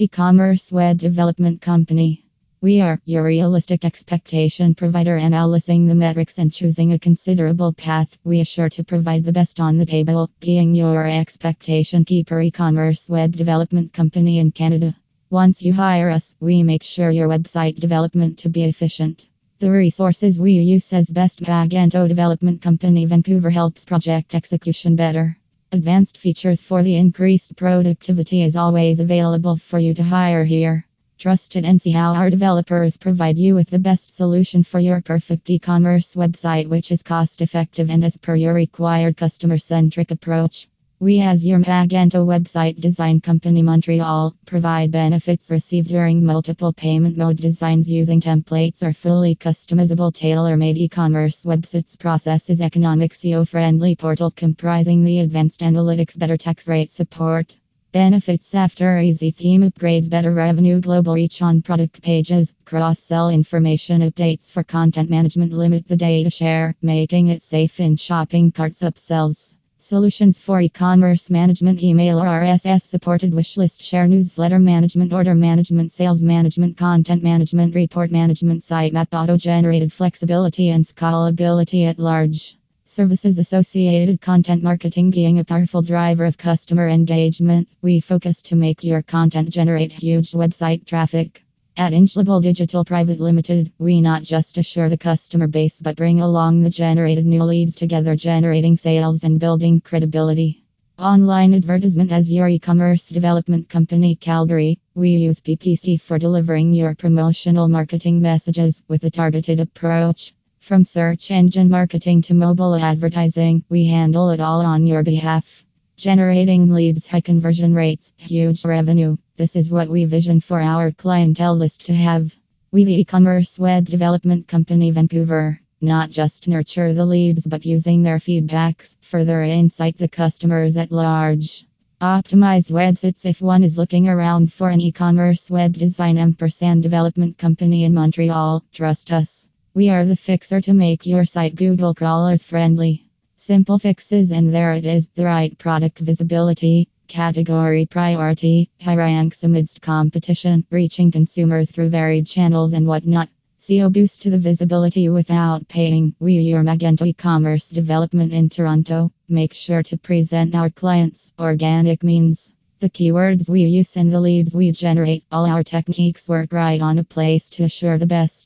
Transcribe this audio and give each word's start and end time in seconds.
E 0.00 0.06
commerce 0.06 0.70
web 0.70 0.96
development 0.96 1.60
company. 1.60 2.24
We 2.60 2.80
are 2.80 3.00
your 3.04 3.24
realistic 3.24 3.84
expectation 3.84 4.76
provider, 4.76 5.16
analyzing 5.16 5.86
the 5.86 5.96
metrics 5.96 6.38
and 6.38 6.52
choosing 6.52 6.92
a 6.92 7.00
considerable 7.00 7.72
path. 7.72 8.16
We 8.22 8.38
assure 8.38 8.68
to 8.68 8.84
provide 8.84 9.24
the 9.24 9.32
best 9.32 9.58
on 9.58 9.76
the 9.76 9.84
table, 9.84 10.30
being 10.38 10.72
your 10.72 11.04
expectation 11.04 12.04
keeper 12.04 12.40
e 12.40 12.52
commerce 12.52 13.10
web 13.10 13.34
development 13.34 13.92
company 13.92 14.38
in 14.38 14.52
Canada. 14.52 14.94
Once 15.30 15.62
you 15.62 15.72
hire 15.72 16.10
us, 16.10 16.32
we 16.38 16.62
make 16.62 16.84
sure 16.84 17.10
your 17.10 17.26
website 17.26 17.80
development 17.80 18.38
to 18.38 18.48
be 18.48 18.62
efficient. 18.62 19.26
The 19.58 19.72
resources 19.72 20.38
we 20.38 20.52
use 20.52 20.92
as 20.92 21.10
best 21.10 21.42
Magento 21.42 22.06
development 22.06 22.62
company 22.62 23.04
Vancouver 23.04 23.50
helps 23.50 23.84
project 23.84 24.36
execution 24.36 24.94
better. 24.94 25.36
Advanced 25.70 26.16
features 26.16 26.62
for 26.62 26.82
the 26.82 26.96
increased 26.96 27.54
productivity 27.54 28.42
is 28.42 28.56
always 28.56 29.00
available 29.00 29.54
for 29.58 29.78
you 29.78 29.92
to 29.92 30.02
hire 30.02 30.42
here. 30.42 30.86
Trust 31.18 31.56
it 31.56 31.64
and 31.66 31.78
see 31.78 31.90
how 31.90 32.14
our 32.14 32.30
developers 32.30 32.96
provide 32.96 33.36
you 33.36 33.54
with 33.54 33.68
the 33.68 33.78
best 33.78 34.14
solution 34.14 34.62
for 34.62 34.80
your 34.80 35.02
perfect 35.02 35.50
e 35.50 35.58
commerce 35.58 36.14
website, 36.14 36.68
which 36.68 36.90
is 36.90 37.02
cost 37.02 37.42
effective 37.42 37.90
and 37.90 38.02
as 38.02 38.16
per 38.16 38.34
your 38.34 38.54
required 38.54 39.18
customer 39.18 39.58
centric 39.58 40.10
approach. 40.10 40.68
We, 41.00 41.20
as 41.20 41.44
your 41.44 41.60
Magento 41.60 42.26
website 42.26 42.80
design 42.80 43.20
company 43.20 43.62
Montreal, 43.62 44.34
provide 44.46 44.90
benefits 44.90 45.48
received 45.48 45.90
during 45.90 46.24
multiple 46.24 46.72
payment 46.72 47.16
mode 47.16 47.36
designs 47.36 47.88
using 47.88 48.20
templates 48.20 48.82
or 48.82 48.92
fully 48.92 49.36
customizable 49.36 50.12
tailor 50.12 50.56
made 50.56 50.76
e 50.76 50.88
commerce 50.88 51.44
websites. 51.44 51.96
Processes 51.96 52.60
economic 52.60 53.12
SEO 53.12 53.46
friendly 53.46 53.94
portal 53.94 54.32
comprising 54.32 55.04
the 55.04 55.20
advanced 55.20 55.60
analytics, 55.60 56.18
better 56.18 56.36
tax 56.36 56.66
rate 56.66 56.90
support. 56.90 57.56
Benefits 57.92 58.52
after 58.56 58.98
easy 58.98 59.30
theme 59.30 59.62
upgrades, 59.70 60.10
better 60.10 60.34
revenue, 60.34 60.80
global 60.80 61.14
reach 61.14 61.42
on 61.42 61.62
product 61.62 62.02
pages, 62.02 62.52
cross 62.64 62.98
sell 62.98 63.30
information 63.30 64.00
updates 64.00 64.50
for 64.50 64.64
content 64.64 65.10
management, 65.10 65.52
limit 65.52 65.86
the 65.86 65.96
data 65.96 66.28
share, 66.28 66.74
making 66.82 67.28
it 67.28 67.44
safe 67.44 67.78
in 67.78 67.94
shopping 67.94 68.50
carts, 68.50 68.82
upsells. 68.82 69.54
Solutions 69.80 70.40
for 70.40 70.60
e-commerce 70.60 71.30
management, 71.30 71.80
email 71.84 72.18
or 72.18 72.24
RSS 72.24 72.82
supported 72.82 73.30
wishlist, 73.30 73.80
share 73.80 74.08
newsletter 74.08 74.58
management, 74.58 75.12
order 75.12 75.36
management, 75.36 75.92
sales 75.92 76.20
management, 76.20 76.76
content 76.76 77.22
management, 77.22 77.76
report 77.76 78.10
management, 78.10 78.62
sitemap, 78.62 79.06
auto-generated 79.12 79.92
flexibility 79.92 80.70
and 80.70 80.84
scalability 80.84 81.88
at 81.88 82.00
large. 82.00 82.58
Services 82.86 83.38
associated 83.38 84.20
content 84.20 84.64
marketing 84.64 85.10
being 85.10 85.38
a 85.38 85.44
powerful 85.44 85.80
driver 85.80 86.24
of 86.24 86.36
customer 86.36 86.88
engagement. 86.88 87.68
We 87.80 88.00
focus 88.00 88.42
to 88.42 88.56
make 88.56 88.82
your 88.82 89.02
content 89.02 89.50
generate 89.50 89.92
huge 89.92 90.32
website 90.32 90.86
traffic. 90.86 91.44
At 91.78 91.92
Indglobal 91.92 92.42
Digital 92.42 92.84
Private 92.84 93.20
Limited, 93.20 93.70
we 93.78 94.00
not 94.00 94.24
just 94.24 94.58
assure 94.58 94.88
the 94.88 94.98
customer 94.98 95.46
base 95.46 95.80
but 95.80 95.94
bring 95.94 96.20
along 96.20 96.60
the 96.60 96.70
generated 96.70 97.24
new 97.24 97.44
leads 97.44 97.76
together, 97.76 98.16
generating 98.16 98.76
sales 98.76 99.22
and 99.22 99.38
building 99.38 99.80
credibility. 99.80 100.64
Online 100.98 101.54
advertisement 101.54 102.10
as 102.10 102.28
your 102.28 102.48
e 102.48 102.58
commerce 102.58 103.08
development 103.08 103.68
company, 103.68 104.16
Calgary. 104.16 104.80
We 104.96 105.10
use 105.10 105.38
PPC 105.38 106.00
for 106.00 106.18
delivering 106.18 106.72
your 106.72 106.96
promotional 106.96 107.68
marketing 107.68 108.20
messages 108.20 108.82
with 108.88 109.04
a 109.04 109.10
targeted 109.10 109.60
approach. 109.60 110.34
From 110.58 110.84
search 110.84 111.30
engine 111.30 111.70
marketing 111.70 112.22
to 112.22 112.34
mobile 112.34 112.74
advertising, 112.74 113.62
we 113.68 113.84
handle 113.84 114.30
it 114.30 114.40
all 114.40 114.62
on 114.62 114.84
your 114.84 115.04
behalf. 115.04 115.64
Generating 115.98 116.72
leads, 116.72 117.08
high 117.08 117.20
conversion 117.20 117.74
rates, 117.74 118.12
huge 118.18 118.64
revenue. 118.64 119.16
This 119.36 119.56
is 119.56 119.72
what 119.72 119.88
we 119.88 120.04
vision 120.04 120.38
for 120.38 120.60
our 120.60 120.92
clientele 120.92 121.56
list 121.56 121.86
to 121.86 121.92
have. 121.92 122.38
We, 122.70 122.84
the 122.84 123.00
e 123.00 123.04
commerce 123.04 123.58
web 123.58 123.86
development 123.86 124.46
company 124.46 124.92
Vancouver, 124.92 125.60
not 125.80 126.10
just 126.10 126.46
nurture 126.46 126.94
the 126.94 127.04
leads 127.04 127.48
but 127.48 127.66
using 127.66 128.04
their 128.04 128.18
feedbacks, 128.18 128.94
further 129.00 129.42
insight 129.42 129.98
the 129.98 130.06
customers 130.06 130.76
at 130.76 130.92
large. 130.92 131.66
Optimized 132.00 132.70
websites 132.70 133.26
if 133.26 133.42
one 133.42 133.64
is 133.64 133.76
looking 133.76 134.08
around 134.08 134.52
for 134.52 134.70
an 134.70 134.80
e 134.80 134.92
commerce 134.92 135.50
web 135.50 135.72
design 135.72 136.16
ampersand 136.16 136.80
development 136.80 137.38
company 137.38 137.82
in 137.82 137.92
Montreal, 137.92 138.62
trust 138.72 139.10
us. 139.10 139.48
We 139.74 139.88
are 139.88 140.04
the 140.04 140.14
fixer 140.14 140.60
to 140.60 140.72
make 140.72 141.06
your 141.06 141.24
site 141.24 141.56
Google 141.56 141.92
crawlers 141.92 142.44
friendly. 142.44 143.07
Simple 143.48 143.78
fixes, 143.78 144.30
and 144.30 144.52
there 144.52 144.74
it 144.74 144.84
is 144.84 145.08
the 145.14 145.24
right 145.24 145.56
product 145.56 146.00
visibility, 146.00 146.86
Category 147.06 147.86
priority, 147.86 148.68
high 148.82 148.96
ranks 148.96 149.42
amidst 149.42 149.80
competition, 149.80 150.66
reaching 150.70 151.10
consumers 151.10 151.70
through 151.70 151.88
varied 151.88 152.26
channels 152.26 152.74
and 152.74 152.86
whatnot. 152.86 153.30
SEO 153.58 153.90
boost 153.90 154.20
to 154.20 154.28
the 154.28 154.38
visibility 154.38 155.08
without 155.08 155.66
paying. 155.66 156.14
We 156.20 156.34
your 156.34 156.62
Magento 156.62 157.06
e-commerce 157.06 157.70
development 157.70 158.34
in 158.34 158.50
Toronto. 158.50 159.12
Make 159.30 159.54
sure 159.54 159.82
to 159.84 159.96
present 159.96 160.54
our 160.54 160.68
clients 160.68 161.32
organic 161.38 162.02
means. 162.02 162.52
The 162.80 162.90
keywords 162.90 163.48
we 163.48 163.62
use 163.62 163.96
and 163.96 164.12
the 164.12 164.20
leads 164.20 164.54
we 164.54 164.72
generate, 164.72 165.24
all 165.32 165.46
our 165.46 165.64
techniques 165.64 166.28
work 166.28 166.52
right 166.52 166.82
on 166.82 166.98
a 166.98 167.02
place 167.02 167.48
to 167.50 167.64
assure 167.64 167.96
the 167.96 168.06
best. 168.06 168.37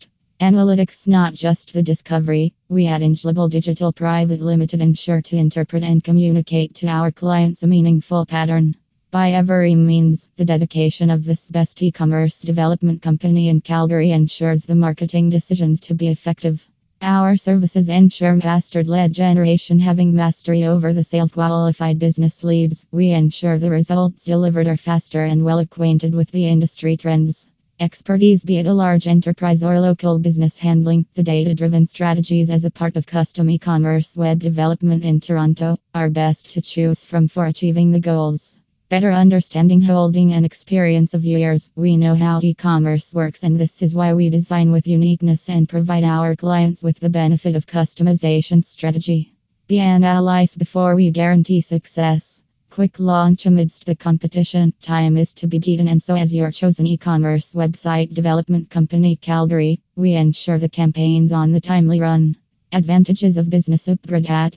Analytics, 0.42 1.06
not 1.06 1.34
just 1.34 1.72
the 1.72 1.84
discovery. 1.84 2.52
We 2.68 2.88
at 2.88 3.00
Indglobal 3.00 3.48
Digital 3.48 3.92
Private 3.92 4.40
Limited 4.40 4.80
ensure 4.80 5.22
to 5.22 5.36
interpret 5.36 5.84
and 5.84 6.02
communicate 6.02 6.74
to 6.74 6.88
our 6.88 7.12
clients 7.12 7.62
a 7.62 7.68
meaningful 7.68 8.26
pattern. 8.26 8.74
By 9.12 9.30
every 9.34 9.76
means, 9.76 10.30
the 10.34 10.44
dedication 10.44 11.10
of 11.10 11.24
this 11.24 11.48
best 11.48 11.80
e 11.80 11.92
commerce 11.92 12.40
development 12.40 13.02
company 13.02 13.50
in 13.50 13.60
Calgary 13.60 14.10
ensures 14.10 14.66
the 14.66 14.74
marketing 14.74 15.30
decisions 15.30 15.78
to 15.82 15.94
be 15.94 16.08
effective. 16.08 16.68
Our 17.00 17.36
services 17.36 17.88
ensure 17.88 18.34
mastered 18.34 18.88
lead 18.88 19.12
generation, 19.12 19.78
having 19.78 20.12
mastery 20.12 20.64
over 20.64 20.92
the 20.92 21.04
sales 21.04 21.30
qualified 21.30 22.00
business 22.00 22.42
leads. 22.42 22.84
We 22.90 23.10
ensure 23.10 23.60
the 23.60 23.70
results 23.70 24.24
delivered 24.24 24.66
are 24.66 24.76
faster 24.76 25.22
and 25.22 25.44
well 25.44 25.60
acquainted 25.60 26.12
with 26.12 26.32
the 26.32 26.48
industry 26.48 26.96
trends. 26.96 27.48
Expertise, 27.80 28.44
be 28.44 28.58
it 28.58 28.66
a 28.66 28.72
large 28.72 29.08
enterprise 29.08 29.64
or 29.64 29.80
local 29.80 30.18
business 30.18 30.58
handling, 30.58 31.06
the 31.14 31.22
data 31.22 31.54
driven 31.54 31.86
strategies 31.86 32.50
as 32.50 32.64
a 32.64 32.70
part 32.70 32.96
of 32.96 33.06
custom 33.06 33.50
e 33.50 33.58
commerce 33.58 34.16
web 34.16 34.38
development 34.38 35.04
in 35.04 35.18
Toronto 35.18 35.76
are 35.94 36.10
best 36.10 36.50
to 36.50 36.60
choose 36.60 37.04
from 37.04 37.26
for 37.26 37.46
achieving 37.46 37.90
the 37.90 37.98
goals. 37.98 38.58
Better 38.88 39.10
understanding 39.10 39.80
holding 39.80 40.32
an 40.32 40.44
experience 40.44 41.14
of 41.14 41.24
years, 41.24 41.70
we 41.74 41.96
know 41.96 42.14
how 42.14 42.40
e 42.42 42.54
commerce 42.54 43.14
works, 43.14 43.42
and 43.42 43.58
this 43.58 43.82
is 43.82 43.94
why 43.94 44.12
we 44.12 44.28
design 44.28 44.70
with 44.70 44.86
uniqueness 44.86 45.48
and 45.48 45.68
provide 45.68 46.04
our 46.04 46.36
clients 46.36 46.82
with 46.82 47.00
the 47.00 47.10
benefit 47.10 47.56
of 47.56 47.66
customization 47.66 48.62
strategy. 48.62 49.32
Be 49.66 49.78
analyzed 49.78 50.58
before 50.58 50.94
we 50.94 51.10
guarantee 51.10 51.62
success. 51.62 52.41
Quick 52.74 52.98
launch 52.98 53.44
amidst 53.44 53.84
the 53.84 53.94
competition. 53.94 54.72
Time 54.80 55.18
is 55.18 55.34
to 55.34 55.46
be 55.46 55.58
beaten, 55.58 55.88
and 55.88 56.02
so, 56.02 56.16
as 56.16 56.32
your 56.32 56.50
chosen 56.50 56.86
e 56.86 56.96
commerce 56.96 57.52
website 57.54 58.14
development 58.14 58.70
company, 58.70 59.14
Calgary, 59.14 59.78
we 59.94 60.14
ensure 60.14 60.58
the 60.58 60.70
campaigns 60.70 61.32
on 61.34 61.52
the 61.52 61.60
timely 61.60 62.00
run. 62.00 62.34
Advantages 62.72 63.36
of 63.36 63.50
business 63.50 63.88
upgrade 63.88 64.24
at 64.26 64.56